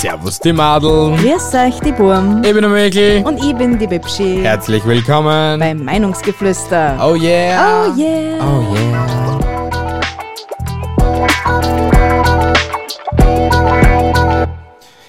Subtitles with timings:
[0.00, 1.16] Servus die Madeln.
[1.16, 2.42] Grüß euch, die Burm.
[2.44, 3.22] Ich bin der Mikl.
[3.24, 4.42] Und ich bin die Bibschi.
[4.42, 5.58] Herzlich willkommen.
[5.58, 6.98] Beim Meinungsgeflüster.
[7.00, 7.88] Oh yeah.
[7.88, 8.44] Oh yeah.
[8.44, 9.26] Oh yeah.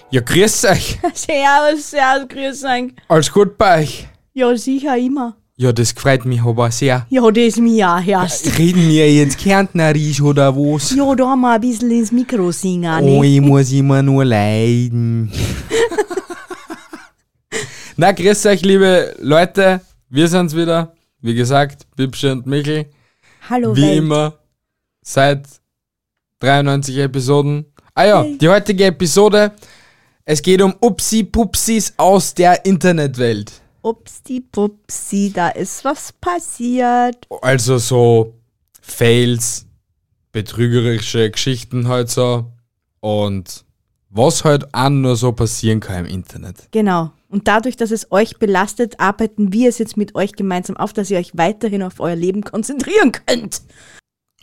[0.10, 1.00] Ja, grüß euch.
[1.14, 2.94] Servus, servus, grüß euch.
[3.10, 4.08] Alles gut bei euch?
[4.34, 5.36] Ja, sicher immer.
[5.60, 7.08] Ja, das freut mich aber sehr.
[7.10, 8.60] Ja, das mir auch erst.
[8.60, 10.94] Reden wir jetzt Kärntnerisch oder was?
[10.96, 13.28] Ja, da haben wir ein bisschen ins Mikro singen, Oh, ne?
[13.28, 15.32] ich muss immer nur leiden.
[17.98, 19.82] Na, grüß euch, liebe Leute.
[20.10, 20.94] Wir sind's wieder.
[21.22, 22.86] Wie gesagt, Bibsche und Michel.
[23.50, 23.98] Hallo, Wie Welt.
[23.98, 24.34] immer,
[25.02, 25.48] seit
[26.40, 27.66] 93 Episoden.
[27.96, 28.38] Ah ja, Hey.
[28.38, 29.52] die heutige Episode.
[30.24, 33.52] Es geht um Upsi-Pupsis aus der Internetwelt.
[33.88, 37.28] Upsi, pupsi, da ist was passiert.
[37.42, 38.34] Also so
[38.82, 39.66] Fails,
[40.32, 42.52] betrügerische Geschichten halt so.
[43.00, 43.66] Und
[44.10, 46.68] was halt auch nur so passieren kann im Internet.
[46.72, 47.12] Genau.
[47.30, 51.12] Und dadurch, dass es euch belastet, arbeiten wir es jetzt mit euch gemeinsam auf, dass
[51.12, 53.62] ihr euch weiterhin auf euer Leben konzentrieren könnt.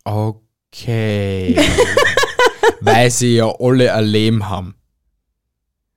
[0.04, 1.58] Okay.
[2.80, 4.74] Weil sie ja alle ein Leben haben.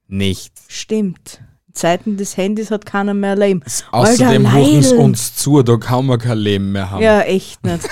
[0.07, 0.53] Nicht.
[0.69, 1.41] Stimmt.
[1.77, 3.61] Zeiten des Handys hat keiner mehr Leben.
[3.91, 7.01] Außerdem rufen sie uns zu, da kann man kein Leben mehr haben.
[7.01, 7.87] Ja, echt nicht.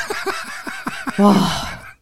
[1.17, 1.51] Boah,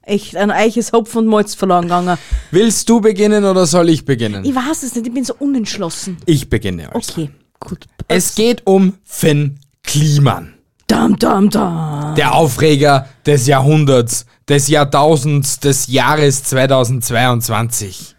[0.02, 2.18] echt, ein eiches Hopf und Malz verloren gegangen.
[2.52, 4.44] Willst du beginnen oder soll ich beginnen?
[4.44, 6.18] Ich weiß es nicht, ich bin so unentschlossen.
[6.26, 7.12] Ich beginne also.
[7.12, 7.86] Okay, gut.
[8.08, 10.54] Es geht um Finn Kliman.
[10.88, 12.16] Dam, dam, dam.
[12.16, 18.16] Der Aufreger des Jahrhunderts, des Jahrtausends, des Jahres 2022.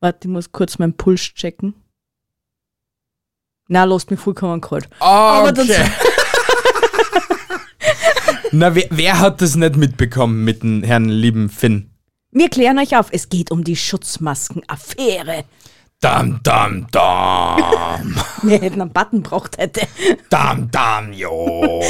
[0.00, 1.74] Warte, ich muss kurz meinen Puls checken.
[3.72, 4.86] Na, lasst mich vollkommen kalt.
[5.00, 5.52] Okay.
[5.54, 5.68] das-
[8.52, 11.90] Na, wer, wer hat das nicht mitbekommen mit dem Herrn lieben Finn?
[12.32, 15.44] Wir klären euch auf, es geht um die Schutzmaskenaffäre.
[16.02, 18.14] Dam, dam, dam.
[18.42, 19.86] Wir hätten einen Button braucht hätte.
[20.28, 21.82] dam, dam, jo.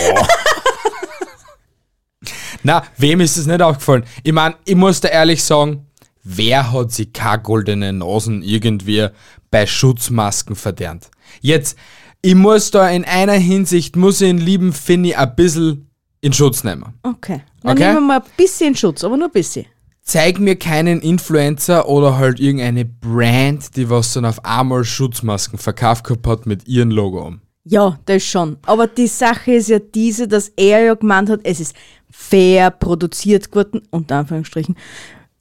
[2.63, 4.05] Na, wem ist es nicht aufgefallen?
[4.23, 5.89] Ich meine, ich muss da ehrlich sagen,
[6.23, 9.09] wer hat sich keine goldene Nasen irgendwie
[9.51, 11.11] bei Schutzmasken verdient?
[11.41, 11.77] Jetzt,
[12.23, 15.91] ich muss da in einer Hinsicht, muss ich den lieben Finny ein bisschen
[16.21, 16.95] in Schutz nehmen.
[17.03, 17.43] Okay.
[17.63, 17.85] Dann Okay.
[17.87, 19.67] nehmen wir mal ein bisschen Schutz, aber nur ein bisschen.
[20.05, 26.05] Zeig mir keinen Influencer oder halt irgendeine Brand, die was dann auf einmal Schutzmasken verkauft
[26.05, 27.41] gehabt hat mit ihrem Logo um.
[27.65, 28.57] Ja, das schon.
[28.67, 31.77] Aber die Sache ist ja diese, dass er ja gemeint hat, es ist
[32.11, 34.77] fair produziert worden, unter Anführungsstrichen.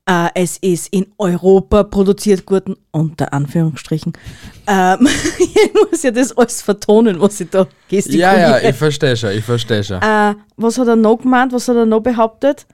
[0.10, 4.14] Äh, es ist in Europa produziert worden, unter Anführungsstrichen.
[4.68, 5.08] Ähm,
[5.40, 8.40] ich muss ja das alles vertonen, was ich da Ja, gestikuliere.
[8.64, 10.02] ja, ich verstehe schon, ich verstehe schon.
[10.02, 11.54] äh, was hat er noch gemeint?
[11.54, 12.66] Was hat er noch behauptet?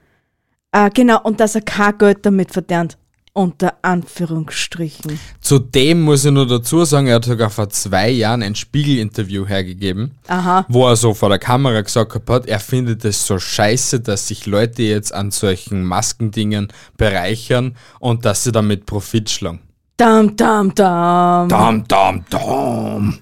[0.72, 2.96] Äh, genau, und dass er kein Geld damit verdient.
[3.38, 5.16] Unter Anführungsstrichen.
[5.40, 10.18] Zudem muss ich nur dazu sagen, er hat sogar vor zwei Jahren ein Spiegel-Interview hergegeben,
[10.26, 10.66] Aha.
[10.68, 14.46] wo er so vor der Kamera gesagt hat, er findet es so scheiße, dass sich
[14.46, 16.66] Leute jetzt an solchen Maskendingen
[16.96, 19.60] bereichern und dass sie damit Profit schlagen.
[19.96, 21.48] Dam, dam, dam.
[21.48, 23.18] Dam, dam, dam.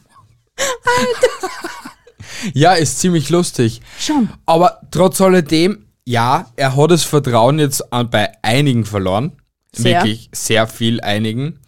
[2.55, 3.82] ja, ist ziemlich lustig.
[3.99, 4.31] Schon.
[4.47, 9.32] Aber trotz alledem, ja, er hat das Vertrauen jetzt bei einigen verloren.
[9.76, 10.03] Sehr.
[10.03, 11.59] Wirklich sehr viel einigen.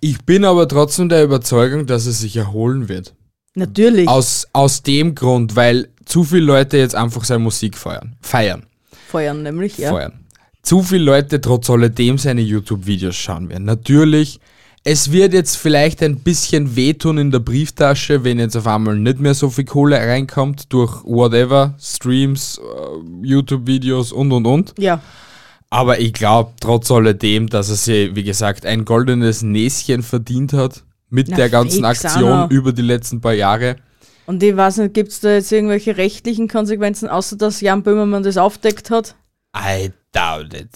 [0.00, 3.14] Ich bin aber trotzdem der Überzeugung, dass er sich erholen wird.
[3.54, 4.08] Natürlich.
[4.08, 8.16] Aus, aus dem Grund, weil zu viele Leute jetzt einfach seine Musik feiern.
[8.20, 8.66] Feiern.
[9.08, 9.90] Feuern nämlich, ja.
[9.90, 10.24] Feiern.
[10.62, 13.64] Zu viele Leute trotz alledem seine YouTube-Videos schauen werden.
[13.64, 14.40] Natürlich,
[14.82, 19.20] es wird jetzt vielleicht ein bisschen wehtun in der Brieftasche, wenn jetzt auf einmal nicht
[19.20, 24.74] mehr so viel Kohle reinkommt durch whatever, Streams, äh, YouTube-Videos und und und.
[24.78, 25.00] Ja.
[25.74, 30.84] Aber ich glaube trotz alledem, dass er sich, wie gesagt, ein goldenes Näschen verdient hat
[31.10, 33.74] mit Na, der ganzen Aktion über die letzten paar Jahre.
[34.26, 38.22] Und ich weiß nicht, gibt es da jetzt irgendwelche rechtlichen Konsequenzen, außer dass Jan Böhmermann
[38.22, 39.16] das aufdeckt hat?
[39.56, 40.70] I doubt it.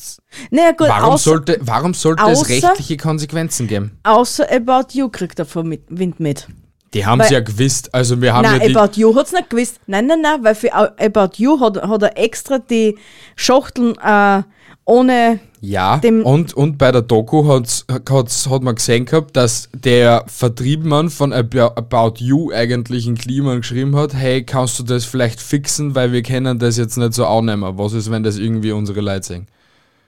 [0.51, 3.93] Naja, gut, Warum außer, sollte, warum sollte es außer- rechtliche Konsequenzen geben?
[4.03, 6.49] außer About You kriegt er von mit, Wind mit.
[6.93, 7.95] Die haben es ja gewusst.
[7.95, 9.79] Also wir haben Nein, ja About You hat es nicht gewusst.
[9.87, 12.99] Nein, nein, nein, weil für About You hat, hat er extra die
[13.37, 14.43] Schachteln äh,
[14.89, 15.39] ohne.
[15.61, 20.25] Ja, dem- und, und bei der Doku hat's, hat's, hat man gesehen gehabt, dass der
[20.29, 25.41] Vertriebmann von Ab- About You eigentlich in Kliman geschrieben hat, hey, kannst du das vielleicht
[25.41, 27.77] fixen, weil wir können das jetzt nicht so annehmen.
[27.77, 29.47] Was ist, wenn das irgendwie unsere Leute sehen?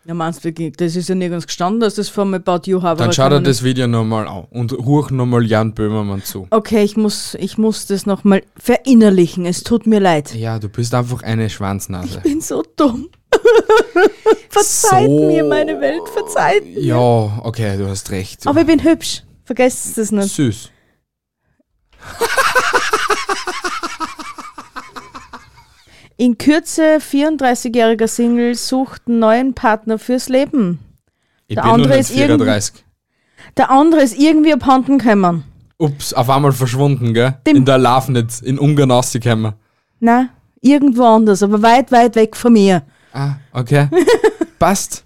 [0.07, 2.99] Ja, meinst du, das ist ja nirgends gestanden, dass das von About You habe.
[3.03, 6.47] Dann schau dir das Video nochmal an und ruch nochmal Jan Böhmermann zu.
[6.51, 9.45] Okay, ich muss, ich muss das nochmal verinnerlichen.
[9.45, 10.35] Es tut mir leid.
[10.35, 12.09] Ja, du bist einfach eine Schwanznase.
[12.09, 13.09] Ich bin so dumm.
[14.49, 16.81] verzeiht So- mir, meine Welt, verzeiht mir.
[16.81, 18.47] Ja, okay, du hast recht.
[18.47, 19.23] Aber ich bin hübsch.
[19.45, 20.29] Vergesst es nicht.
[20.35, 20.71] Süß.
[26.17, 30.79] In Kürze 34-jähriger Single sucht einen neuen Partner fürs Leben.
[31.49, 32.85] Ich Der bin andere ist irgend- 34.
[33.57, 35.45] Der andere ist irgendwie abhanden gekommen.
[35.79, 37.37] Ups, auf einmal verschwunden, gell?
[37.47, 39.55] Dem- in der Lafnitz, in Ungarn rausgekommen.
[39.99, 40.29] Na,
[40.61, 42.83] irgendwo anders, aber weit, weit weg von mir.
[43.13, 43.89] Ah, okay.
[44.59, 45.05] Passt.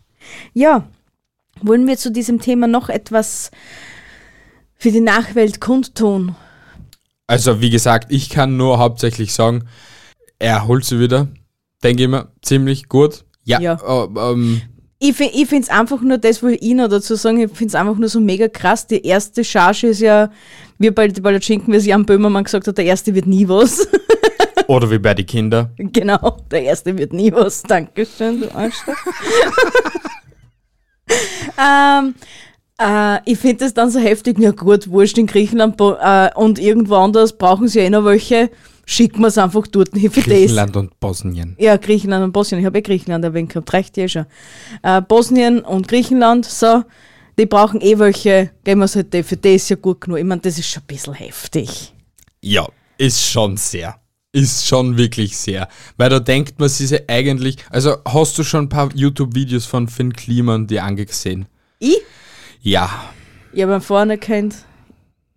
[0.52, 0.86] Ja,
[1.62, 3.50] wollen wir zu diesem Thema noch etwas
[4.76, 6.34] für die Nachwelt kundtun?
[7.26, 9.64] Also, wie gesagt, ich kann nur hauptsächlich sagen,
[10.38, 11.28] er holt sie wieder.
[11.82, 13.24] Denke ich mir, ziemlich gut.
[13.44, 13.60] Ja.
[13.60, 13.78] Ja.
[13.86, 14.60] äh, ähm,
[14.98, 17.74] Ich, ich finde es einfach nur, das will ich noch dazu sagen, ich finde es
[17.74, 18.86] einfach nur so mega krass.
[18.86, 20.30] Die erste Charge ist ja,
[20.78, 23.86] wie bei der Schinken, wie es Jan Böhmermann gesagt hat, der erste wird nie was.
[24.66, 25.70] oder wie bei den Kindern.
[25.76, 27.62] genau, der erste wird nie was.
[27.62, 28.94] Dankeschön, du Arschloch.
[31.58, 32.14] ähm,
[32.78, 36.96] äh, ich finde das dann so heftig, ja gut, wurscht in Griechenland äh, und irgendwo
[36.96, 38.50] anders brauchen sie eh noch welche,
[38.84, 40.28] schicken wir es einfach dort hin für das.
[40.28, 41.56] Griechenland und Bosnien.
[41.58, 42.60] Ja, Griechenland und Bosnien.
[42.60, 44.26] Ich habe eh Griechenland erwähnt gehabt, reicht ja schon.
[44.82, 46.82] Äh, Bosnien und Griechenland, so,
[47.38, 50.18] die brauchen eh welche, geben wir es halt, die, für ist ja gut genug.
[50.18, 51.92] Ich meine, das ist schon ein bisschen heftig.
[52.40, 52.66] Ja,
[52.98, 53.96] ist schon sehr.
[54.34, 55.68] Ist schon wirklich sehr.
[55.96, 57.58] Weil da denkt man sich ja eigentlich.
[57.70, 61.46] Also, hast du schon ein paar YouTube-Videos von Finn Kliman dir angesehen?
[61.78, 62.00] Ich?
[62.60, 62.90] Ja.
[63.52, 64.56] Ich habe ihn vorher nicht kennt.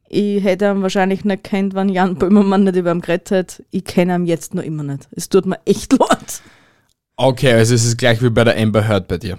[0.09, 3.63] Ich hätte ihn wahrscheinlich nicht kennt, wenn Jan Böhmermann nicht über ihn geredet hat.
[3.69, 5.07] Ich kenne ihn jetzt noch immer nicht.
[5.11, 6.41] Es tut mir echt leid.
[7.17, 9.37] Okay, also es ist gleich wie bei der Amber Heard bei dir.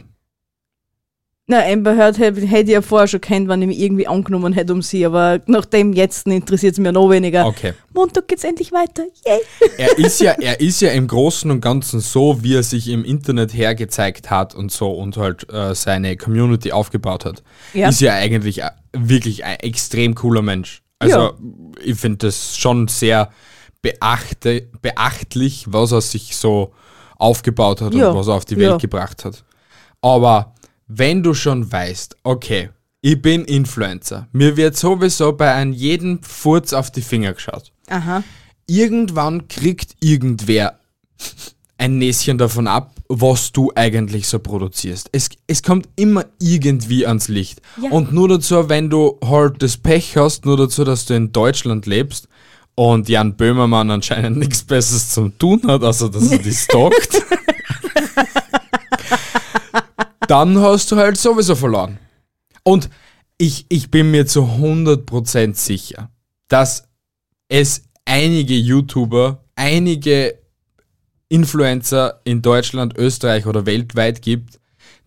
[1.50, 4.52] Na, Amber Heard hätte hätte ich ja vorher schon kennt, wenn ich mich irgendwie angenommen
[4.52, 7.46] hätte um sie, aber nach dem jetzt interessiert es mir noch weniger.
[7.46, 7.72] Okay.
[7.94, 9.04] Montag geht's endlich weiter.
[9.24, 9.40] Yay!
[9.78, 13.02] Er ist ja, er ist ja im Großen und Ganzen so, wie er sich im
[13.02, 17.42] Internet hergezeigt hat und so und halt äh, seine Community aufgebaut hat.
[17.72, 17.88] Ja.
[17.88, 20.82] Ist ja eigentlich äh, wirklich ein extrem cooler Mensch.
[20.98, 21.32] Also Ja.
[21.82, 23.30] ich finde das schon sehr
[23.80, 26.74] beachte, beachtlich, was er sich so
[27.16, 28.10] aufgebaut hat Ja.
[28.10, 29.44] und was er auf die Welt gebracht hat.
[30.02, 30.54] Aber
[30.88, 32.70] wenn du schon weißt, okay,
[33.00, 38.24] ich bin Influencer, mir wird sowieso bei einem jeden Furz auf die Finger geschaut Aha.
[38.66, 40.78] irgendwann kriegt irgendwer
[41.78, 45.08] ein Näschen davon ab, was du eigentlich so produzierst.
[45.12, 47.62] Es, es kommt immer irgendwie ans Licht.
[47.80, 47.90] Ja.
[47.90, 51.86] Und nur dazu, wenn du halt das Pech hast, nur dazu, dass du in Deutschland
[51.86, 52.28] lebst
[52.74, 57.22] und Jan Böhmermann anscheinend nichts Besseres zum tun hat, außer dass er dich stalkt,
[60.28, 61.98] dann hast du halt sowieso verloren.
[62.62, 62.88] Und
[63.38, 66.10] ich, ich bin mir zu 100% sicher,
[66.48, 66.88] dass
[67.48, 70.38] es einige YouTuber, einige
[71.28, 74.58] Influencer in Deutschland, Österreich oder weltweit gibt,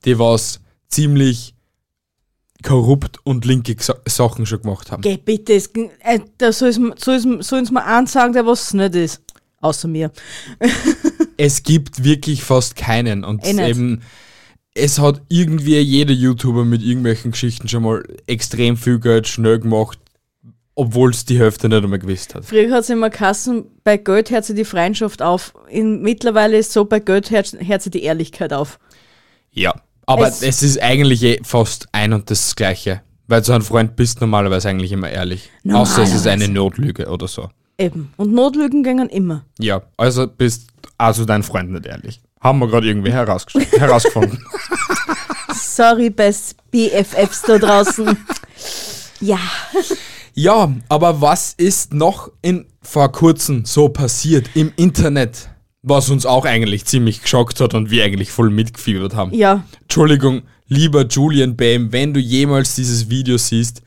[0.06, 1.56] die was ziemlich
[2.64, 5.02] korrupt und linke Sa- Sachen schon gemacht haben.
[5.02, 5.68] Geh bitte, es,
[6.02, 9.22] äh, da sollen sie mir eins sagen, der was es nicht ist.
[9.62, 10.12] Außer mir.
[11.38, 13.58] Es gibt wirklich fast keinen und nicht.
[13.58, 14.04] eben
[14.76, 20.00] es hat irgendwie jeder YouTuber mit irgendwelchen Geschichten schon mal extrem viel Geld schnell gemacht,
[20.76, 22.46] obwohl es die Hälfte nicht einmal gewusst hat.
[22.46, 25.54] Früher hat es immer Kassen, bei Geld hört sie die Freundschaft auf.
[25.70, 28.80] In, mittlerweile ist so, bei Geld hört, hört sie die Ehrlichkeit auf.
[29.52, 29.74] Ja,
[30.06, 33.02] aber Es- es, ist eigentlich eh fast ein und das Gleiche.
[33.28, 35.50] Weil so ein Freund bist normalerweise eigentlich immer ehrlich.
[35.70, 37.50] Außer es ist eine Notlüge oder so.
[37.78, 38.12] Eben.
[38.18, 39.46] Und Notlügen gingen immer.
[39.58, 42.22] Ja, also bist also dein Freund nicht ehrlich.
[42.42, 44.44] Haben wir gerade irgendwie herausgefunden.
[45.54, 48.18] Sorry, best BFFs da draußen.
[49.20, 49.40] ja.
[50.34, 55.50] Ja, aber was ist noch in vor kurzem so passiert im Internet,
[55.84, 59.34] was uns auch eigentlich ziemlich geschockt hat und wir eigentlich voll mitgefiebert haben?
[59.34, 59.66] Ja.
[59.82, 63.82] Entschuldigung, lieber Julian Bam, wenn du jemals dieses Video siehst,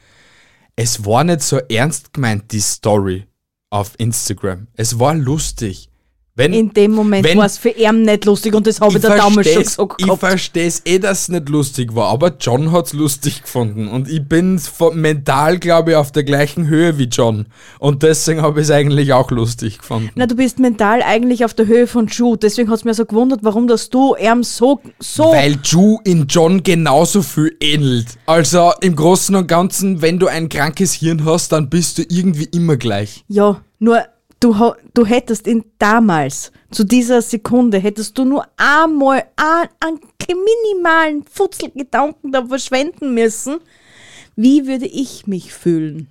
[0.76, 3.26] es war nicht so ernst gemeint, die Story
[3.70, 4.68] auf Instagram.
[4.74, 5.88] Es war lustig.
[6.36, 9.16] Wenn, In dem Moment war es für ihn nicht lustig und das habe ich, der
[9.16, 12.86] damals schon gesagt ich verstehe es eh, dass es nicht lustig war, aber John hat
[12.86, 14.60] es lustig gefunden und ich bin
[14.94, 17.46] mental, glaube ich, auf der gleichen Höhe wie John
[17.78, 20.10] und deswegen habe ich es eigentlich auch lustig gefunden.
[20.16, 22.38] Na, du bist mental eigentlich auf der Höhe von Jude.
[22.38, 26.26] Deswegen hat es mir so gewundert, warum dass du ihm so, so Weil Ju in
[26.26, 28.06] John genauso viel ähnelt.
[28.26, 32.48] Also im Großen und Ganzen, wenn du ein krankes Hirn hast, dann bist du irgendwie
[32.52, 33.24] immer gleich.
[33.28, 34.02] Ja, nur
[34.44, 41.24] du, du hättest ihn damals, zu dieser Sekunde, hättest du nur einmal ein- einen minimalen
[41.30, 43.58] Futzelgedanken da verschwenden müssen,
[44.36, 46.08] wie würde ich mich fühlen?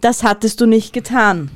[0.00, 1.50] Das hattest du nicht getan.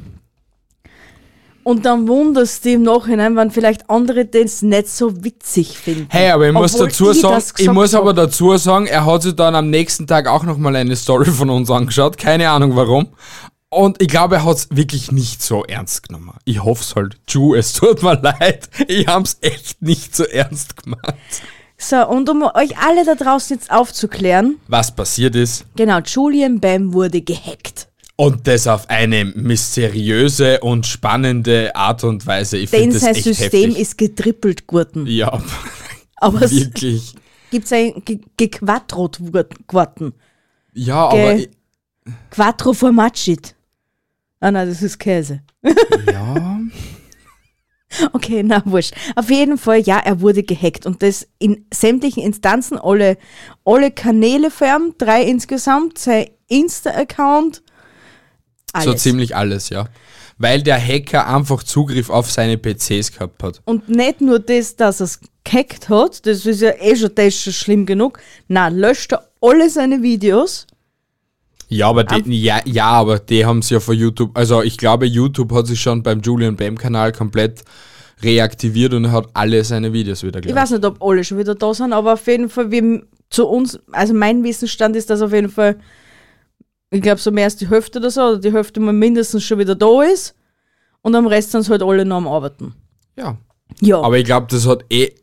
[1.65, 6.07] Und dann wunderst du im Nachhinein, wann vielleicht andere das nicht so witzig finden.
[6.11, 9.37] Hey, aber ich muss Obwohl dazu sagen, ich muss aber dazu sagen, er hat sich
[9.37, 12.19] dann am nächsten Tag auch nochmal eine Story von uns angeschaut.
[12.19, 13.09] Keine Ahnung warum.
[13.73, 16.33] Und ich glaube, er hat es wirklich nicht so ernst genommen.
[16.45, 17.17] Ich hoffe es halt.
[17.29, 18.69] Ju, es tut mir leid.
[18.87, 21.15] Ich hab's echt nicht so ernst gemacht.
[21.79, 25.65] So, und um euch alle da draußen jetzt aufzuklären, Was passiert ist.
[25.75, 27.89] genau, Julian Bam wurde gehackt.
[28.17, 32.59] Und das auf eine mysteriöse und spannende Art und Weise.
[32.59, 33.79] Ich Denn sein System heftig.
[33.79, 35.07] ist getrippelt geworden.
[35.07, 35.43] ja,
[36.17, 37.15] Aber es wirklich.
[37.51, 40.13] gibt ein ge- geworden.
[40.75, 41.49] Ja, aber Ge-
[42.31, 43.39] Quattro Formaggi.
[44.43, 45.41] Ah nein, das ist Käse.
[45.63, 46.61] ja,
[48.13, 48.95] Okay, na wurscht.
[49.15, 53.19] Auf jeden Fall, ja, er wurde gehackt und das in sämtlichen Instanzen, alle,
[53.65, 57.63] alle Kanäle fern, drei insgesamt, sein Insta-Account,
[58.81, 59.89] so ziemlich alles, ja.
[60.39, 63.61] Weil der Hacker einfach Zugriff auf seine PCs gehabt hat.
[63.65, 67.37] Und nicht nur das, dass er es gehackt hat, das ist ja eh schon, das
[67.37, 68.19] schon schlimm genug.
[68.49, 70.67] Nein, löscht er alle seine Videos.
[71.73, 75.07] Ja, aber die, ja, ja, aber die haben es ja von YouTube, also ich glaube,
[75.07, 77.63] YouTube hat sich schon beim Julian Bam Kanal komplett
[78.23, 80.63] reaktiviert und er hat alle seine Videos wieder Ich gelöscht.
[80.63, 83.79] weiß nicht, ob alle schon wieder da sind, aber auf jeden Fall, wie zu uns,
[83.93, 85.79] also mein Wissensstand ist, dass auf jeden Fall,
[86.91, 89.59] ich glaube, so mehr als die Hälfte oder so, oder die Hälfte mal mindestens schon
[89.59, 90.37] wieder da ist.
[91.01, 92.75] Und am Rest sind sie halt alle noch am Arbeiten.
[93.17, 93.37] Ja.
[93.81, 95.15] Ja, Aber ich glaube, das hat eh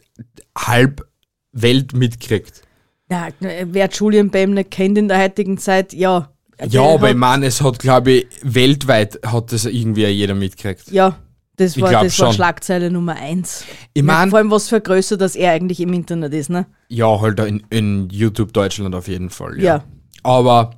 [0.57, 1.07] halb
[1.51, 2.63] Welt mitgekriegt.
[3.11, 6.31] ja wer Julian Bam nicht kennt in der heutigen Zeit, ja.
[6.67, 10.91] Ja, aber hat, ich meine, es hat, glaube ich, weltweit hat das irgendwie jeder mitgekriegt.
[10.91, 11.17] Ja,
[11.55, 12.33] das war, das war.
[12.33, 13.63] Schlagzeile Nummer eins.
[13.93, 16.65] Ich Vor meine, allem, was für Größe, dass er eigentlich im Internet ist, ne?
[16.89, 19.61] ja, halt in, in YouTube Deutschland auf jeden Fall.
[19.61, 19.83] Ja.
[20.23, 20.71] Aber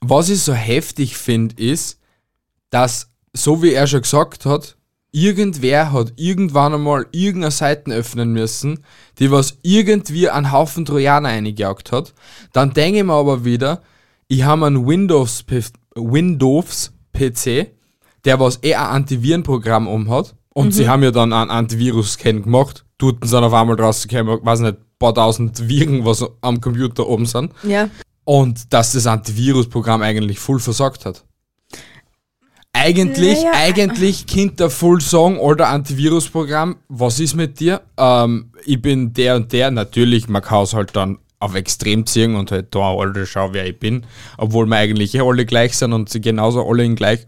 [0.00, 1.98] was ich so heftig finde, ist,
[2.70, 4.76] dass, so wie er schon gesagt hat,
[5.12, 8.84] irgendwer hat irgendwann einmal irgendeine Seiten öffnen müssen,
[9.18, 12.14] die was irgendwie einen Haufen Trojaner eingejagt hat.
[12.52, 13.82] Dann denke ich mir aber wieder,
[14.30, 15.44] ich habe einen Windows,
[15.96, 17.66] Windows PC,
[18.24, 20.36] der was eh ein Antivirenprogramm umhat.
[20.54, 22.84] Und sie haben ja dann einen Antivirus-Scan gemacht.
[22.98, 27.52] Dort sind auf einmal rausgekommen, weiß nicht, paar tausend Viren, was am Computer oben sind.
[27.64, 27.88] Ja.
[28.24, 31.24] Und dass das Antivirusprogramm eigentlich voll versagt hat.
[32.72, 33.52] Eigentlich, Naja.
[33.54, 37.80] eigentlich könnte der voll sagen, alter Antivirusprogramm, was ist mit dir?
[37.96, 39.72] Ähm, ich bin der und der.
[39.72, 43.66] Natürlich, man kann es halt dann auf extrem ziehen und halt da, alter, schau, wer
[43.66, 44.06] ich bin.
[44.36, 47.26] Obwohl wir eigentlich eh alle gleich sind und sie genauso alle in gleich,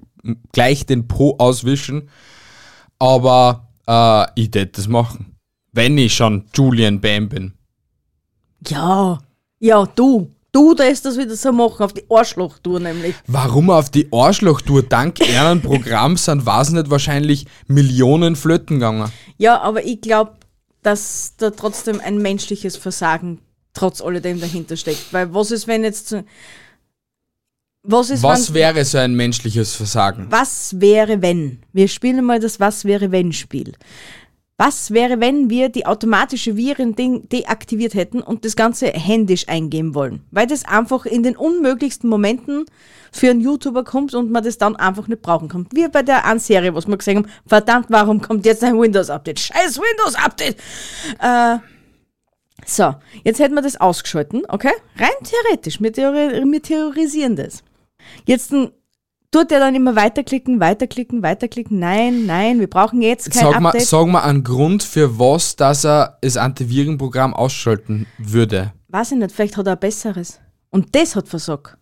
[0.53, 2.09] gleich den Po auswischen.
[2.99, 5.37] Aber äh, ich tät das machen.
[5.73, 7.55] Wenn ich schon Julian Bam bin.
[8.69, 9.19] Ja.
[9.59, 10.31] Ja, du.
[10.53, 13.15] Du darfst das wieder so machen, auf die Arschlochtour nämlich.
[13.27, 19.11] Warum auf die Arschlochtour dank einem Programm sind, weiß nicht, wahrscheinlich Millionen Flöten gegangen.
[19.39, 20.33] Ja, aber ich glaube,
[20.83, 23.41] dass da trotzdem ein menschliches Versagen
[23.75, 25.13] trotz alledem dahinter steckt.
[25.13, 26.17] Weil was ist, wenn jetzt.
[27.85, 30.27] Was ist, Was wäre so ein menschliches Versagen?
[30.31, 31.63] was wäre, wenn?
[31.73, 33.73] Wir spielen mal das Was wäre, wenn Spiel.
[34.57, 40.23] Was wäre, wenn wir die automatische Viren-Ding deaktiviert hätten und das Ganze händisch eingeben wollen?
[40.31, 42.67] Weil das einfach in den unmöglichsten Momenten
[43.11, 45.67] für einen YouTuber kommt und man das dann einfach nicht brauchen kann.
[45.75, 47.31] Wie bei der einen Serie, was wir gesehen haben.
[47.45, 49.41] Verdammt, warum kommt jetzt ein Windows-Update?
[49.41, 50.57] Scheiß Windows-Update!
[51.19, 51.59] Äh,
[52.65, 54.73] so, jetzt hätten wir das ausgeschalten, okay?
[54.97, 57.63] Rein theoretisch, wir, theori wir theorisieren das.
[58.27, 58.71] Jetzt n-
[59.31, 61.79] tut er dann immer weiterklicken, weiterklicken, weiterklicken.
[61.79, 63.87] Nein, nein, wir brauchen jetzt kein Sag mal, Update.
[63.87, 68.73] sag mal einen Grund für was, dass er das Antivirenprogramm ausschalten würde.
[68.89, 70.41] Weiß ich nicht, vielleicht hat er ein besseres.
[70.71, 71.77] Und das hat versagt.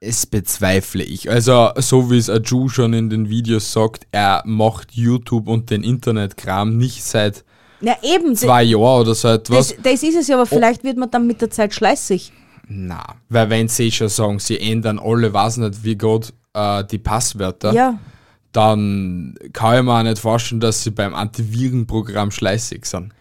[0.00, 1.30] Es bezweifle ich.
[1.30, 5.82] Also, so wie es Aju schon in den Videos sagt, er macht YouTube und den
[5.82, 7.45] Internetkram nicht seit
[7.80, 8.34] Ja, eben.
[8.34, 9.68] zwei Jahren oder so etwas.
[9.68, 12.32] das, das ist es ja, aber vielleicht wird man dann mit der Zeit schleißig.
[12.68, 16.98] Na, weil wenn sie schon sagen, sie ändern alle, weiß nicht wie Gott, äh, die
[16.98, 17.98] Passwörter, Ja.
[18.52, 23.12] dann kann ich mir auch nicht vorstellen, dass sie beim Antivirenprogramm schleißig sind.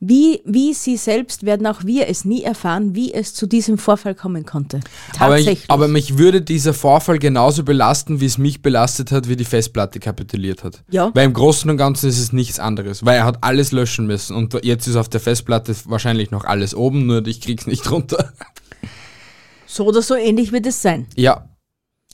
[0.00, 4.14] Wie, wie sie selbst werden auch wir es nie erfahren, wie es zu diesem Vorfall
[4.14, 4.80] kommen konnte.
[5.18, 5.64] Aber, Tatsächlich.
[5.64, 9.44] ich, aber mich würde dieser Vorfall genauso belasten, wie es mich belastet hat, wie die
[9.44, 10.84] Festplatte kapituliert hat.
[10.90, 11.10] Ja.
[11.14, 14.36] Weil im Großen und Ganzen ist es nichts anderes, weil er hat alles löschen müssen
[14.36, 18.32] und jetzt ist auf der Festplatte wahrscheinlich noch alles oben, nur ich krieg's nicht runter.
[19.66, 21.06] so oder so ähnlich wird es sein.
[21.16, 21.48] Ja,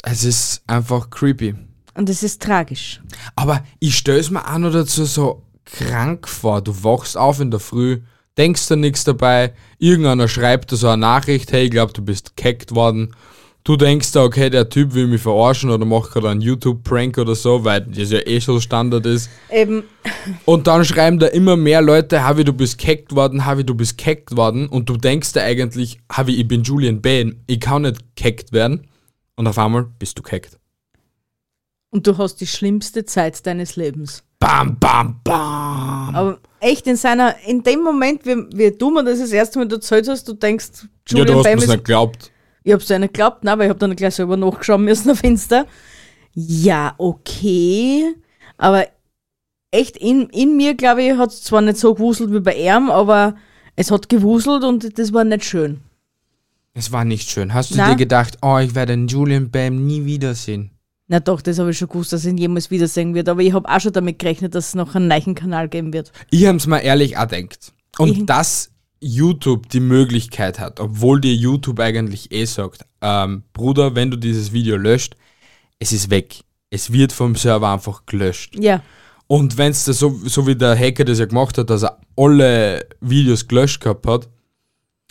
[0.03, 1.55] es ist einfach creepy.
[1.95, 3.01] Und das ist tragisch.
[3.37, 6.61] Aber ich stell's mir auch noch dazu so krank vor.
[6.63, 8.01] Du wachst auf in der Früh,
[8.37, 12.37] denkst da nichts dabei, irgendeiner schreibt da so eine Nachricht, hey, ich glaub, du bist
[12.37, 13.15] gehackt worden.
[13.67, 17.35] Du denkst da, okay, der Typ will mich verarschen oder macht gerade einen YouTube-Prank oder
[17.35, 19.31] so, weil das ja eh so Standard ist.
[19.51, 19.85] Eben,
[20.45, 23.97] Und dann schreiben da immer mehr Leute, Havi, du bist gehackt worden, Havi, du bist
[23.97, 24.69] gehackt worden.
[24.69, 28.87] Und du denkst da eigentlich, Havi, ich bin Julian Bain, ich kann nicht gehackt werden.
[29.37, 30.59] Und auf einmal bist du gehackt.
[31.95, 34.25] Und du hast die schlimmste Zeit deines Lebens.
[34.41, 36.15] Bam, bam, bam.
[36.15, 39.71] Aber echt in seiner, in dem Moment, wie, wie du mir das das erste Mal
[39.71, 40.71] erzählt hast, du denkst,
[41.09, 42.33] Ja, Julian du hast Bam ist nicht geglaubt.
[42.65, 45.23] Ich hab's ja nicht geglaubt, nein, aber ich hab dann gleich selber nachgeschaut müssen auf
[45.23, 45.67] Insta.
[46.35, 48.13] Ja, okay.
[48.59, 48.89] Aber
[49.71, 53.37] echt, in, in mir, glaube ich, hat's zwar nicht so gewuselt wie bei ihm, aber
[53.77, 55.81] es hat gewuselt und das war nicht schön.
[56.73, 57.55] Es war nicht schön.
[57.55, 57.91] Hast du Na?
[57.91, 60.74] dir gedacht, oh, ich werde den Julian Bam nie wiedersehen?
[61.07, 63.53] Na doch, das habe ich schon gewusst, dass ich ihn jemals wiedersehen wird, aber ich
[63.53, 66.13] habe auch schon damit gerechnet, dass es noch einen neuen Kanal geben wird.
[66.31, 67.73] Ich hab's mir ehrlich auch gedacht.
[67.99, 68.71] Und Ich- dass
[69.01, 74.53] YouTube die Möglichkeit hat, obwohl dir YouTube eigentlich eh sagt, ähm, Bruder, wenn du dieses
[74.53, 75.15] Video löscht,
[75.79, 76.41] es ist weg.
[76.71, 78.57] Es wird vom Server einfach gelöscht.
[78.59, 78.83] Ja,
[79.27, 82.87] Und wenn es so, so wie der Hacker das ja gemacht hat, dass er alle
[83.01, 84.29] Videos gelöscht gehabt hat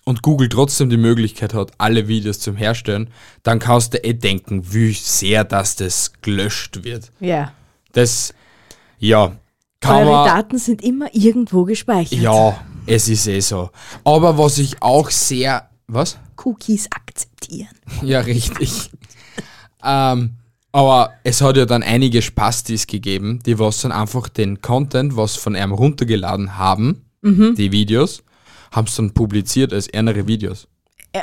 [0.05, 3.10] und Google trotzdem die Möglichkeit hat, alle Videos zum Herstellen,
[3.43, 7.12] dann kannst du eh denken, wie sehr dass das gelöscht wird.
[7.19, 7.53] ja.
[7.93, 8.33] Das,
[8.98, 9.33] ja,
[9.79, 10.25] kann Eure man.
[10.27, 12.19] Daten sind immer irgendwo gespeichert.
[12.19, 13.69] Ja, es ist eh so.
[14.03, 15.69] Aber was ich auch sehr.
[15.86, 16.17] Was?
[16.43, 17.69] Cookies akzeptieren.
[18.01, 18.89] Ja, richtig.
[19.83, 20.31] ähm,
[20.72, 25.36] aber es hat ja dann einige Spastis gegeben, die was dann einfach den Content, was
[25.36, 27.53] von einem runtergeladen haben, Mhm.
[27.55, 28.24] die Videos,
[28.74, 30.68] haben es dann publiziert als ärmere Videos.
[31.13, 31.22] Äh,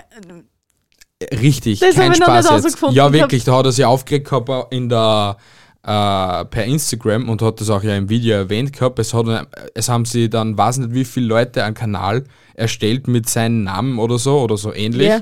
[1.37, 2.79] Richtig, Das kein Spaß jetzt.
[2.93, 5.37] Ja, Ich wirklich, da hat er sich aufgeregt gehabt in der
[5.83, 8.99] äh, per Instagram und hat das auch ja im Video erwähnt gehabt.
[8.99, 13.29] Es, hat, es haben sie dann, weiß nicht wie viele Leute einen Kanal erstellt mit
[13.29, 15.09] seinem Namen oder so oder so ähnlich.
[15.09, 15.21] Ja.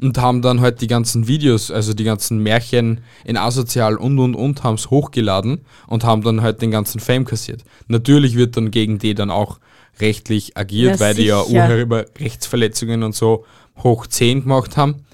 [0.00, 4.36] Und haben dann halt die ganzen Videos, also die ganzen Märchen in Asozial und und
[4.36, 7.64] und, haben es hochgeladen und haben dann halt den ganzen Fame kassiert.
[7.88, 9.58] Natürlich wird dann gegen die dann auch
[10.00, 11.68] rechtlich agiert, Ja, weil die ja sicher.
[11.70, 13.44] Urheberrechtsverletzungen und so
[13.82, 15.04] hoch 10 gemacht haben.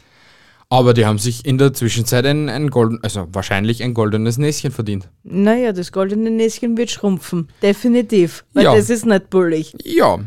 [0.71, 4.73] Aber die haben sich in der Zwischenzeit ein, ein golden, also wahrscheinlich ein goldenes Näschen
[4.73, 5.09] verdient.
[5.23, 7.49] Naja, das goldene Näschen wird schrumpfen.
[7.63, 8.45] Definitiv.
[8.55, 8.75] Weil Ja.
[8.75, 9.75] das ist nicht bullig.
[9.85, 10.19] Ja.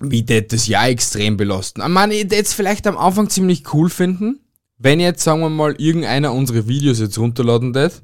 [0.00, 1.82] Wie tät das ja extrem belasten.
[1.82, 4.38] Ich meine, ich es vielleicht am Anfang ziemlich cool finden,
[4.78, 8.00] wenn jetzt, sagen wir mal, irgendeiner unsere Videos jetzt runterladen tät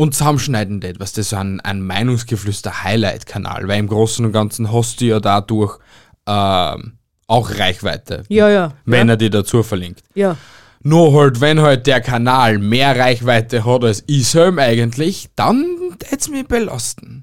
[0.00, 5.00] und zusammenschneiden tät, was das so ein, ein Meinungsgeflüster-Highlight-Kanal, weil im Großen und Ganzen hast
[5.00, 5.78] du ja dadurch
[6.26, 8.72] ähm, auch Reichweite, Ja, ja.
[8.84, 9.14] wenn ja.
[9.14, 10.02] er die dazu verlinkt.
[10.14, 10.36] ja.
[10.82, 15.66] Nur halt, wenn halt der Kanal mehr Reichweite hat als ich selber eigentlich, dann
[15.98, 17.22] tät's mich belasten.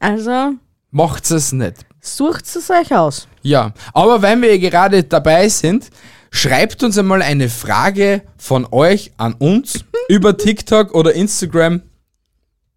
[0.00, 0.52] Also,
[0.90, 1.84] Macht's es nicht.
[2.00, 3.28] sucht es euch aus.
[3.42, 5.90] Ja, aber wenn wir gerade dabei sind,
[6.32, 11.82] schreibt uns einmal eine Frage von euch an uns über TikTok oder Instagram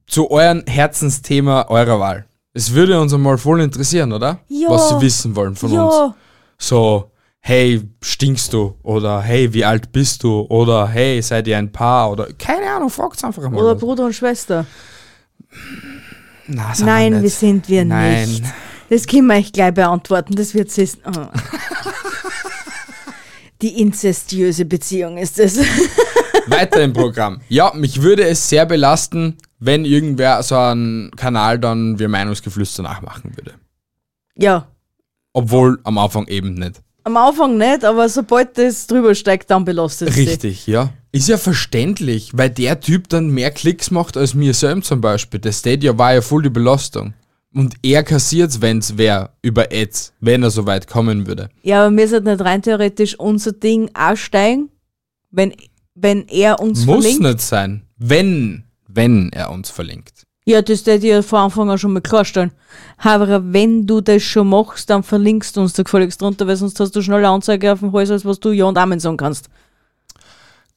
[0.06, 2.26] zu eurem Herzensthema eurer Wahl.
[2.54, 4.40] Es würde uns einmal voll interessieren, oder?
[4.50, 4.70] Ja.
[4.70, 5.94] Was sie wissen wollen von uns.
[5.96, 6.16] Ja,
[6.58, 8.76] So, hey, stinkst du?
[8.84, 10.42] Oder hey, wie alt bist du?
[10.50, 12.12] Oder hey, seid ihr ein Paar?
[12.12, 13.60] Oder keine Ahnung, fragt's einfach mal.
[13.60, 13.80] oder was.
[13.82, 14.66] Bruder und Schwester.
[16.48, 17.22] Na, Nein, nicht.
[17.24, 18.30] wir sind wir Nein.
[18.30, 18.44] nicht.
[18.90, 20.36] Das können wir euch gleich beantworten.
[20.36, 20.70] Das wird.
[21.06, 21.12] Oh.
[23.66, 25.58] Die inzestiöse Beziehung ist es.
[26.48, 27.42] Weiter im Programm.
[27.50, 33.36] Ja, mich würde es sehr belasten, wenn irgendwer so einen Kanal dann wir Meinungsgeflüster nachmachen
[33.36, 33.56] würde.
[34.36, 34.68] ja,
[35.34, 36.80] Obwohl am Anfang eben nicht.
[37.06, 40.16] am Anfang nicht, aber sobald das drüber steigt, dann belastet es.
[40.16, 40.92] Richtig, ja.
[41.12, 45.40] Ist ja verständlich, weil der Typ dann mehr Klicks macht als mir selbst zum Beispiel.
[45.40, 47.16] Der Stadia war ja voll die Belastung.
[47.56, 51.48] Und er kassiert's, wenn's wer über Ads, wenn er so weit kommen würde.
[51.64, 54.70] Ja, aber mir sollte nicht rein theoretisch unser Ding auch steigen,
[55.32, 55.54] wenn,
[55.94, 57.24] wenn er uns Muss verlinkt.
[57.24, 57.84] nicht sein.
[57.98, 60.24] Wenn, wenn er uns verlinkt.
[60.44, 62.52] Ja, das hätte ich ja von Anfang an schon mal klarstellen.
[62.98, 66.78] Aber wenn du das schon machst, dann verlinkst du uns da gefälligst drunter, weil sonst
[66.82, 69.48] hast du schneller Anzeige auf dem Hals, als was du Ja und Amen sagen kannst.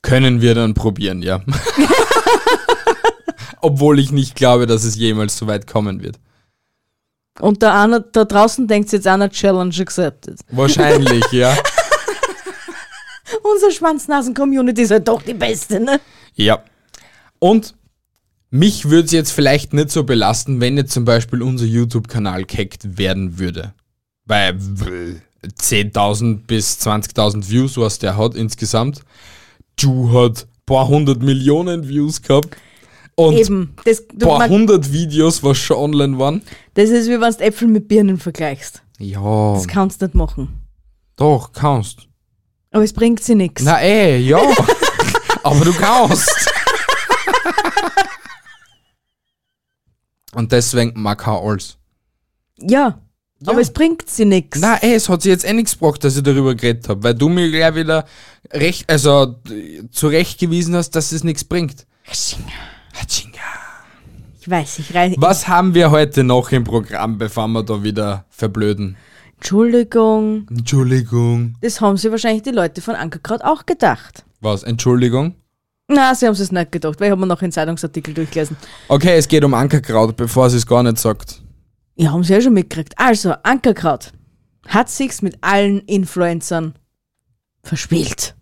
[0.01, 1.41] Können wir dann probieren, ja.
[3.61, 6.21] Obwohl ich nicht glaube, dass es jemals so weit kommen wird.
[7.41, 10.41] Und da, einer, da draußen denkt jetzt einer Challenge accepted.
[10.51, 11.57] Wahrscheinlich, ja.
[13.43, 16.01] Unsere Schwanznasen-Community ist halt doch die beste, ne?
[16.35, 16.63] Ja.
[17.39, 17.75] Und
[18.51, 22.99] mich würde es jetzt vielleicht nicht so belasten, wenn jetzt zum Beispiel unser YouTube-Kanal gehackt
[22.99, 23.75] werden würde.
[24.25, 29.03] Weil w- 10.000 bis 20.000 Views, was der hat insgesamt.
[29.77, 32.57] Du hat paar hundert Millionen Views gehabt.
[33.19, 33.75] Und Eben.
[33.85, 36.41] Das, du, paar man, hundert Videos, was schon online waren.
[36.75, 38.81] das ist wie wenn du Äpfel mit Birnen vergleichst.
[39.01, 40.63] Ja, Das kannst du nicht machen.
[41.17, 42.07] doch, kannst.
[42.71, 43.65] Aber es bringt sie nichts.
[43.65, 44.39] Na ey, ja.
[45.43, 46.31] Aber du kannst.
[50.35, 51.77] Und deswegen mag ich alles.
[52.61, 53.01] Ja.
[53.47, 54.61] Aber es bringt sie nichts.
[54.61, 57.15] Na ey, es hat sich jetzt eh nichts gebracht, dass ich darüber geredet habe, weil
[57.15, 58.05] du mir gleich wieder
[58.53, 59.41] recht, also
[59.91, 61.85] zurechtgewiesen hast, dass es nichts bringt.
[62.05, 62.53] Hatschinga.
[64.49, 65.15] Ich weiß, ich rein.
[65.19, 68.97] Was haben wir heute noch im Programm, bevor wir da wieder verblöden?
[69.37, 70.47] Entschuldigung.
[70.49, 71.55] Entschuldigung.
[71.61, 74.25] Das haben sich wahrscheinlich die Leute von Ankerkraut auch gedacht.
[74.41, 74.63] Was?
[74.63, 75.35] Entschuldigung?
[75.89, 78.57] Na, sie haben es nicht gedacht, weil ich habe mir noch einen Zeitungsartikel durchgelesen.
[78.89, 81.43] Okay, es geht um Ankerkraut, bevor sie es gar nicht sagt.
[81.97, 82.95] Ja, haben sie ja schon mitgekriegt.
[82.97, 84.13] Also, Ankerkraut
[84.67, 86.73] hat sich's mit allen Influencern
[87.63, 88.35] verspielt.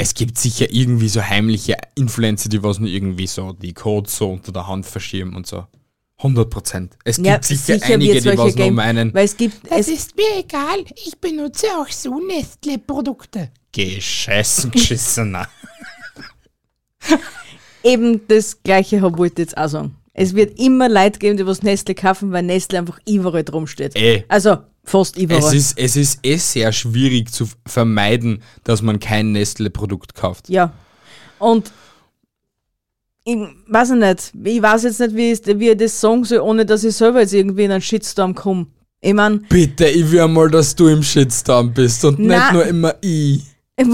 [0.00, 4.30] Es gibt sicher irgendwie so heimliche Influencer, die was nur irgendwie so die Codes so
[4.30, 5.66] unter der Hand verschieben und so.
[6.18, 6.96] 100 Prozent.
[7.04, 9.12] Es gibt sicher, einige, wird's die was nur geben, meinen.
[9.12, 13.50] Weil es gibt, es, ist mir egal, ich benutze auch so Nestle-Produkte.
[13.72, 15.48] Geschissen, geschissener.
[17.82, 19.96] eben das Gleiche wollte ich jetzt auch sagen.
[20.12, 23.96] Es wird immer Leute geben, die was Nestle kaufen, weil Nestle einfach überall drum steht.
[23.96, 24.24] Ey.
[24.28, 25.42] Also, fast überall.
[25.42, 30.48] Es ist, es ist eh sehr schwierig zu vermeiden, dass man kein Nestle-Produkt kauft.
[30.48, 30.72] Ja.
[31.38, 31.70] Und
[33.24, 36.64] ich weiß nicht, ich weiß jetzt nicht, wie ich, wie ich das sagen soll, ohne
[36.64, 38.68] dass ich selber jetzt irgendwie in einen Shitstorm komme.
[39.00, 42.38] Ich mein, Bitte, ich will mal, dass du im Shitstorm bist und Na.
[42.38, 43.44] nicht nur immer ich.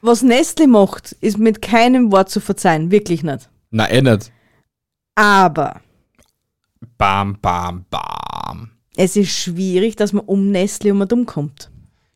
[0.00, 3.50] was Nestle macht, ist mit keinem Wort zu verzeihen, wirklich nicht.
[3.70, 4.32] Na, eh nicht.
[5.16, 5.82] Aber
[6.98, 8.70] Bam, bam, bam.
[8.96, 11.70] es ist schwierig, dass man um Nestle um und um kommt.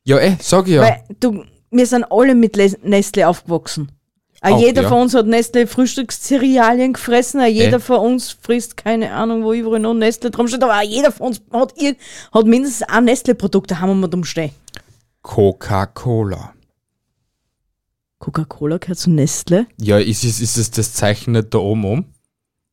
[0.05, 0.83] Ja, eh, sag ich ja.
[0.83, 3.93] Weil du, wir sind alle mit Les- Nestle aufgewachsen.
[4.43, 4.89] Auch jeder ja.
[4.89, 7.81] von uns hat Nestle Frühstückscerealien gefressen, jeder Eh.
[7.81, 11.27] von uns frisst keine Ahnung, wo überall noch Nestle drum steht, aber auch jeder von
[11.29, 11.97] uns hat, ir-
[12.33, 14.51] hat mindestens ein Nestle-Produkt daheim wir drum stehen.
[15.21, 16.55] Coca-Cola.
[18.19, 19.67] Coca-Cola gehört zu Nestle.
[19.79, 22.05] Ja, ist es, ist es das Zeichen nicht da oben um?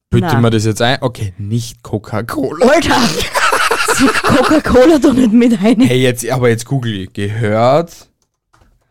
[0.10, 0.98] Bitte mir das jetzt ein?
[1.02, 2.66] Okay, nicht Coca-Cola.
[2.66, 2.96] Alter!
[4.24, 5.82] Coca-Cola da nicht mit rein.
[5.82, 7.14] Hey, jetzt, aber jetzt google ich.
[7.14, 8.10] Gehört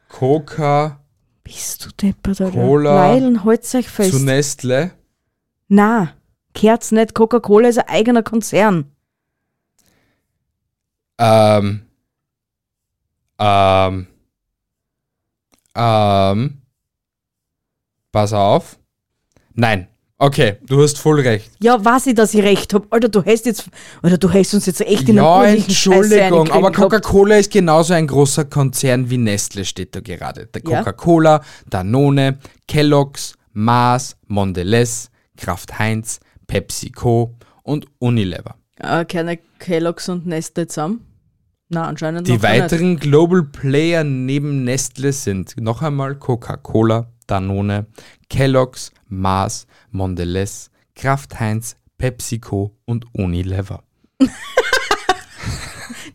[0.08, 1.00] Coca
[1.42, 2.52] Bist du deppert, Alter?
[2.52, 4.12] Cola Leilen, halt's euch fest.
[4.12, 4.92] zu Nestle?
[5.68, 6.12] Na,
[6.52, 7.14] gehört's nicht.
[7.14, 8.92] Coca-Cola ist ein eigener Konzern.
[11.18, 11.86] Ähm.
[13.38, 14.06] Ähm.
[15.74, 16.62] Ähm.
[18.12, 18.78] Pass auf.
[19.54, 19.88] Nein.
[20.18, 21.50] Okay, du hast voll recht.
[21.62, 22.90] Ja, weiß ich, dass ich recht hab.
[22.90, 23.68] Alter, du hast jetzt,
[24.02, 26.72] Alter, du hast uns jetzt echt in Ja, einen urlichen Scheiße Entschuldigung, aber.
[26.72, 30.46] Coca-Cola ist genauso ein großer Konzern wie Nestle, steht da gerade.
[30.46, 30.78] Der Ja.
[30.78, 38.54] Coca-Cola, Danone, Kellogg's, Mars, Mondelez, Kraft Heinz, PepsiCo und Unilever.
[38.80, 41.04] Ah, keine Kellogg's und Nestle zusammen?
[41.68, 42.62] Na, anscheinend Die gar nicht.
[42.62, 47.86] weiteren Global Player neben Nestle sind noch einmal Coca-Cola, Danone,
[48.30, 53.82] Kellogg's, Mars, Mondelez, Kraft Heinz, PepsiCo und Unilever.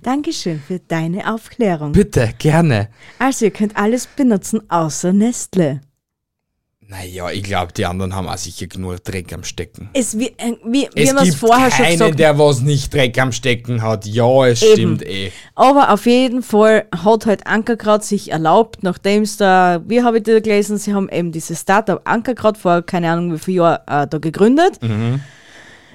[0.02, 1.91] Dankeschön für deine Aufklärung.
[1.91, 2.89] Bitte, gerne.
[3.20, 5.82] Also, ihr könnt alles benutzen außer Nestle.
[6.91, 9.89] Naja, ich glaube, die anderen haben auch sicher genug Dreck am Stecken.
[9.93, 13.17] Es, wie, äh, wie, wie Es gibt vorher schon keinen, gesagt der was nicht Dreck
[13.17, 14.06] am Stecken hat.
[14.06, 14.73] Ja, es Eben.
[14.73, 15.32] stimmt eh.
[15.56, 20.23] Aber auf jeden Fall hat halt Ankerkraut sich erlaubt, nachdem es da, wie habe ich
[20.23, 24.06] da gelesen, sie haben eben dieses Startup Ankerkraut vor keine Ahnung wie viel Jahren äh,
[24.06, 24.80] da gegründet.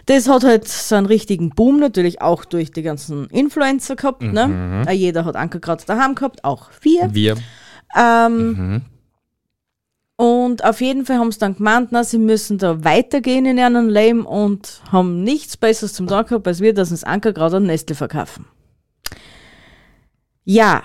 [0.06, 4.22] Das hat halt so einen richtigen Boom natürlich auch durch die ganzen Influencer gehabt.
[4.22, 4.86] Ne?
[4.88, 7.12] Äh, Jeder hat Ankerkraut daheim gehabt, auch wir.
[7.12, 7.36] Wir.
[7.94, 8.80] Ähm,
[10.16, 13.88] Und auf jeden Fall haben sie dann gemeint, na, sie müssen da weitergehen in ihrem
[13.88, 17.94] Leben und haben nichts Besseres zum Tag gehabt, als wir, dass das Ankerkraut an Nestle
[17.94, 18.46] verkaufen.
[20.44, 20.82] Ja.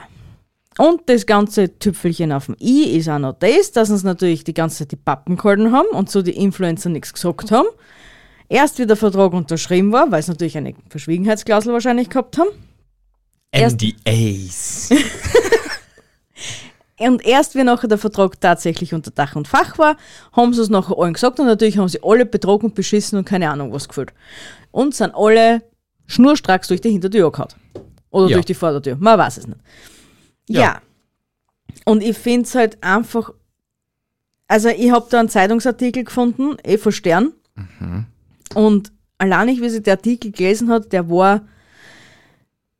[0.78, 4.54] Und das ganze Tüpfelchen auf dem i ist auch noch das, dass uns natürlich die
[4.54, 7.67] ganze Zeit die Pappen gehalten haben und so die Influencer nichts gesagt haben.
[8.50, 12.50] Erst wie der Vertrag unterschrieben war, weil sie natürlich eine Verschwiegenheitsklausel wahrscheinlich gehabt haben.
[13.52, 14.89] Erst- NDAs.
[17.10, 19.98] Und erst wie nachher der Vertrag tatsächlich unter Dach und Fach war,
[20.34, 23.50] haben sie es nachher allen gesagt und natürlich haben sie alle betrogen, beschissen und keine
[23.50, 24.14] Ahnung was gefühlt.
[24.72, 25.64] Und sind alle
[26.08, 27.50] schnurstracks durch die Hintertür gehauen.
[28.12, 28.36] Oder Ja.
[28.36, 28.98] durch die Vordertür.
[29.00, 29.60] Man weiß es nicht.
[30.48, 30.62] Ja.
[30.62, 30.82] Ja.
[31.86, 33.32] Und ich finde es halt einfach.
[34.48, 37.32] Also, ich habe da einen Zeitungsartikel gefunden, eh von Stern.
[38.54, 41.42] Und allein ich, wie sie der Artikel gelesen hat, der war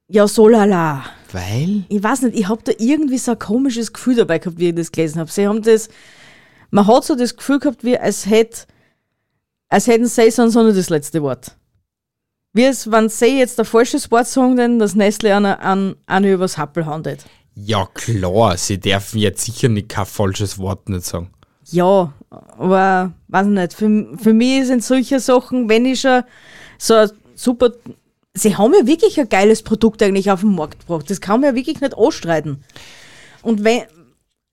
[0.08, 1.06] ja so lala.
[1.34, 1.86] Weil?
[1.90, 4.76] Ich weiß nicht, ich habe da irgendwie so ein komisches Gefühl dabei gehabt, wie ich
[4.76, 5.32] das gelesen habe.
[5.32, 5.90] Sie haben das,
[6.70, 8.66] man hat so das Gefühl gehabt, wie als hätte,
[9.70, 11.56] als hätten sie so nicht das letzte Wort.
[12.54, 16.26] Wie es, wenn sie jetzt ein falsches Wort sagen, denn das Nestle an, an, an
[16.26, 17.26] übers Happel handelt.
[17.56, 21.32] Ja, klar, sie dürfen jetzt sicher nicht kein falsches Wort nicht sagen.
[21.70, 23.74] Ja, aber weiß ich nicht.
[23.74, 26.24] Für, für mich sind solche Sachen, wenn ich schon
[26.78, 27.72] so ein super.
[28.34, 31.10] Sie haben ja wirklich ein geiles Produkt eigentlich auf den Markt gebracht.
[31.10, 32.64] Das kann man ja wirklich nicht ausstreiten.
[33.42, 33.84] Und wenn.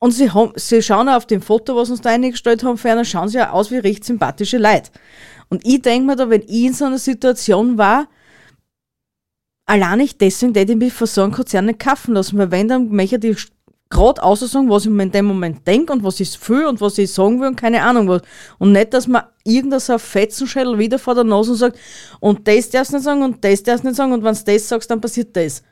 [0.01, 3.29] Und sie, haben, sie schauen auf dem Foto, was uns da eingestellt haben, ferner schauen
[3.29, 4.93] sie ja aus wie recht sympathische Leute.
[5.49, 8.07] Und ich denke mir da, wenn ich in so einer Situation war,
[9.67, 12.69] allein nicht deswegen, hätte ich mich von so einem Konzern nicht kaufen lassen, weil wenn,
[12.69, 13.49] dann möchte ich
[13.91, 16.99] gerade aussagen, was ich mir in dem Moment denke und was ich fühle und was
[16.99, 18.23] ich sagen will und keine Ahnung was.
[18.59, 21.79] Und nicht, dass man irgendein so Fetzenschädel wieder vor der Nase und sagt,
[22.21, 24.43] und das darfst du nicht sagen und das darfst du nicht sagen und wenn du
[24.45, 25.63] das sagst, dann passiert das.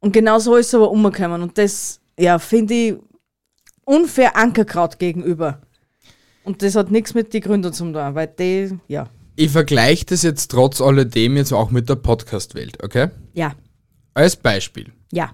[0.00, 1.42] Und genau so ist es aber umgekommen.
[1.42, 2.94] Und das, ja, finde ich
[3.84, 5.60] unfair Ankerkraut gegenüber.
[6.44, 9.08] Und das hat nichts mit den Gründern zu tun, weil die, ja.
[9.36, 13.08] Ich vergleiche das jetzt trotz alledem jetzt auch mit der Podcast-Welt, okay?
[13.32, 13.54] Ja,
[14.12, 14.92] Als Beispiel.
[15.10, 15.32] ja.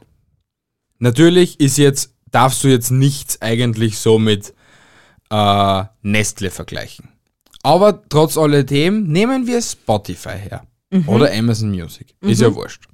[1.01, 4.55] Natürlich ist jetzt, darfst du jetzt nichts eigentlich so mit
[5.31, 7.09] äh, Nestle vergleichen.
[7.63, 10.67] Aber trotz alledem nehmen wir Spotify her.
[11.07, 12.15] Oder Amazon Music.
[12.21, 12.85] Ist ja wurscht.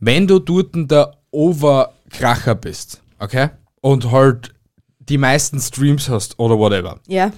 [0.00, 3.50] Wenn du dort der Overkracher bist, okay?
[3.80, 4.52] Und halt
[4.98, 7.32] die meisten Streams hast oder whatever, Ja,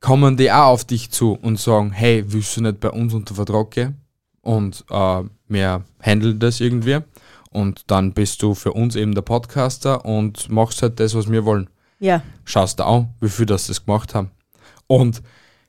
[0.00, 3.34] kommen die auch auf dich zu und sagen, hey, willst du nicht bei uns unter
[3.34, 4.00] Vertrag gehen?
[4.42, 7.00] Und äh, wir handeln das irgendwie.
[7.54, 11.44] Und dann bist du für uns eben der Podcaster und machst halt das, was wir
[11.44, 11.70] wollen.
[12.00, 12.20] ja.
[12.44, 14.30] Schaust du an, wie viel das das gemacht haben.
[14.88, 15.22] Und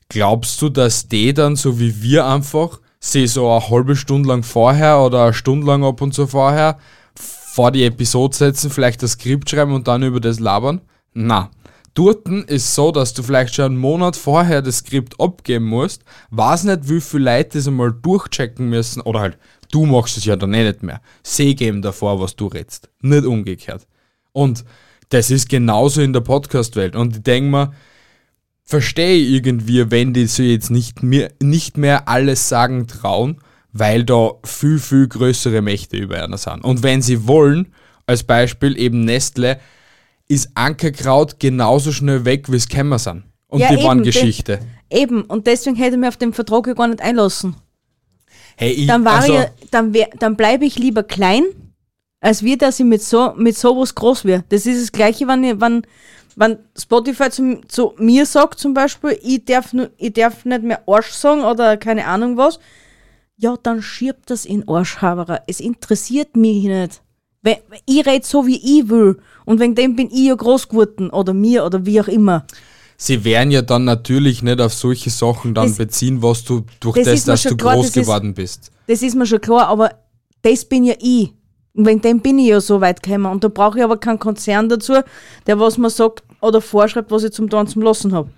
[0.10, 4.42] glaubst du, dass die dann, so wie wir einfach, sie so eine halbe Stunde lang
[4.42, 6.80] vorher oder eine Stunde lang ab und zu vorher
[7.16, 10.82] vor die Episode setzen, vielleicht das Skript schreiben und dann über das labern?
[11.14, 11.52] Na.
[11.94, 16.66] Dorten ist so, dass du vielleicht schon einen Monat vorher das Skript abgeben musst, weiß
[16.66, 19.38] nicht, wie viele Leute das einmal durchchecken müssen, oder halt,
[19.72, 21.02] du machst es ja dann eh nicht mehr.
[21.24, 23.88] Sie geben davor, was du redst, nicht umgekehrt.
[24.32, 24.66] Und
[25.10, 26.96] das ist genauso in der Podcast-Welt.
[26.96, 27.74] Und ich denke mir,
[28.64, 33.38] verstehe ich irgendwie, wenn die so jetzt nicht mehr, nicht mehr alles sagen trauen,
[33.72, 36.64] weil da viel, viel größere Mächte über einer sind.
[36.64, 37.74] Und wenn sie wollen,
[38.08, 39.60] als Beispiel eben Nestle,
[40.28, 43.24] ist Ankerkraut genauso schnell weg, wie es Kämmer sind.
[43.48, 44.60] Und Ja, die waren eben, Geschichte.
[44.90, 47.56] Eben, und deswegen hätte ich mich auf den Vertrag ja gar nicht einlassen.
[48.58, 51.44] Hey, ich, Dann, war also, ich, dann, wär, dann bleibe ich lieber klein,
[52.22, 54.44] als wir, dass ich mit, so, mit sowas groß wäre.
[54.50, 55.86] Das ist das Gleiche, wenn, ich, wenn,
[56.36, 61.12] wenn Spotify zu, zu mir sagt zum Beispiel, ich darf, ich darf nicht mehr Arsch
[61.12, 62.60] sagen oder keine Ahnung was,
[63.38, 65.42] ja, dann schiebt das in Arschhaberer.
[65.48, 67.02] Es interessiert mich nicht.
[67.42, 69.20] Weil ich rede so, wie ich will.
[69.44, 71.10] Und wegen dem bin ich ja groß geworden.
[71.10, 72.46] Oder mir, oder wie auch immer.
[72.98, 76.96] Sie werden ja dann natürlich nicht auf solche Sachen dann Das- beziehen, was du durch
[76.98, 78.72] das das, dass du klar, groß das ist- geworden bist.
[78.88, 79.92] Das ist mir schon klar, aber
[80.42, 81.34] das bin ja ich.
[81.74, 83.26] Und wegen dem bin ich ja so weit gekommen.
[83.26, 84.94] Und da brauche ich aber keinen Konzern dazu,
[85.46, 88.30] der was mir sagt oder vorschreibt, was ich zum Tun zum Lassen habe.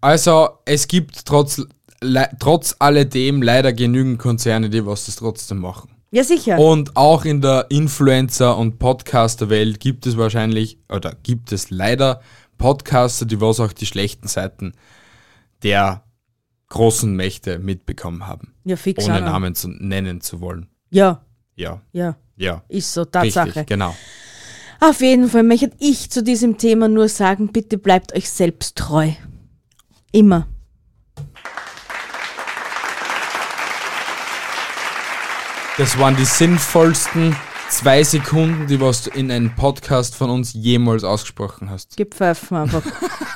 [0.00, 1.62] Also, es gibt trotz,
[2.02, 5.90] le, trotz alledem leider genügend Konzerne, die was das trotzdem machen.
[6.10, 6.58] Ja, sicher.
[6.58, 12.20] Und auch in der Influencer- und Podcaster-Welt gibt es wahrscheinlich, oder gibt es leider
[12.58, 14.74] Podcaster, die was auch die schlechten Seiten
[15.62, 16.04] der
[16.68, 18.54] großen Mächte mitbekommen haben.
[18.64, 19.06] ja, fix.
[19.06, 19.22] Ohne.
[19.22, 20.68] Namen zu nennen zu wollen.
[20.90, 21.24] Ja,
[21.56, 22.16] Ja, ja.
[22.36, 22.62] ja.
[22.68, 23.46] Ist so, Tatsache.
[23.48, 23.96] Richtig, genau.
[24.80, 29.10] Auf jeden Fall möchte ich zu diesem Thema nur sagen, bitte bleibt euch selbst treu.
[30.12, 30.46] Immer.
[35.78, 37.36] Das waren die sinnvollsten
[37.70, 41.96] zwei Sekunden, die was du in einem Podcast von uns jemals ausgesprochen hast.
[41.96, 42.82] Gib Pfeifen einfach.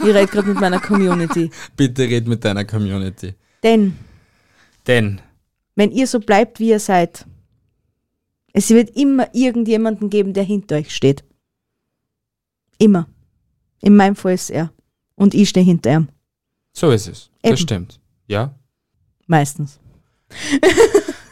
[0.01, 1.51] ich rede gerade mit meiner Community.
[1.77, 3.35] Bitte red mit deiner Community.
[3.63, 3.97] Denn,
[4.87, 5.21] Denn
[5.75, 7.27] wenn ihr so bleibt, wie ihr seid,
[8.53, 11.25] es wird immer irgendjemanden geben, der hinter euch steht.
[12.79, 13.09] Immer.
[13.81, 14.73] In meinem Fall ist er.
[15.15, 16.09] Und ich stehe hinter ihm.
[16.73, 17.31] so ist es.
[17.43, 17.57] Das Eben.
[17.59, 18.01] stimmt.
[18.27, 18.55] Ja?
[19.27, 19.79] Meistens.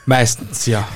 [0.07, 0.89] Meistens, ja.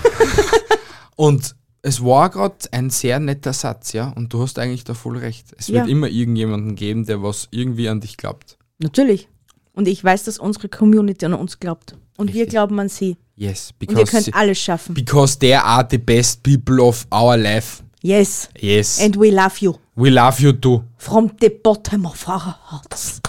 [1.16, 1.54] Und
[1.86, 4.08] es war gerade ein sehr netter Satz, ja.
[4.16, 5.48] Und du hast eigentlich da voll recht.
[5.58, 5.90] Es wird Ja.
[5.92, 8.56] immer irgendjemanden geben, der was irgendwie an dich glaubt.
[8.78, 9.28] Natürlich.
[9.74, 11.96] Und ich weiß, dass unsere Community an uns glaubt.
[12.16, 12.50] Und wir Richtig.
[12.50, 13.16] glauben an sie.
[13.36, 14.94] Yes, Und ihr because, könnt alles schaffen.
[14.94, 17.82] because they are the best people of our life.
[18.02, 18.48] Yes.
[18.58, 19.00] Yes.
[19.00, 19.74] And we love you.
[19.96, 20.84] we love you too.
[20.96, 23.20] From the bottom of our hearts.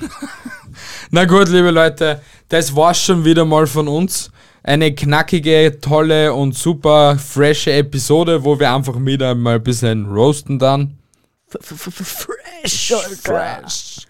[1.10, 4.30] Na gut, liebe Leute, das war's schon wieder mal von uns.
[4.66, 10.58] Eine knackige, tolle und super frische Episode, wo wir einfach wieder mal ein bisschen roasten
[10.58, 10.98] dann.
[11.48, 14.06] Fresh, Fresh.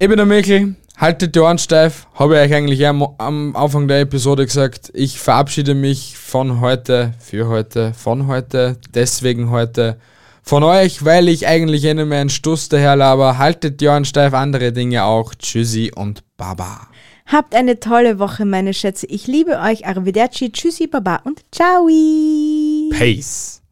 [0.00, 3.86] Ich bin der Mikkel, haltet die Ohren steif, habe ich euch eigentlich am, am Anfang
[3.86, 4.90] der Episode gesagt.
[4.92, 9.98] Ich verabschiede mich von heute, für heute, von heute, deswegen heute.
[10.44, 13.38] Von euch, weil ich eigentlich eh nur mehr einen Stuss daher laber.
[13.38, 15.36] Haltet die Ohren steif, andere Dinge auch.
[15.36, 16.88] Tschüssi und Baba.
[17.26, 19.06] Habt eine tolle Woche, meine Schätze.
[19.06, 19.86] Ich liebe euch.
[19.86, 21.86] Arrivederci, tschüssi, baba und ciao.
[21.86, 23.62] Peace.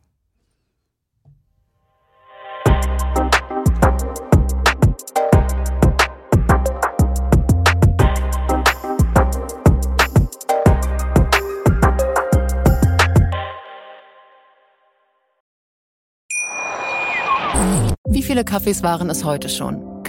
[18.09, 19.89] Wie viele Kaffees waren es heute schon?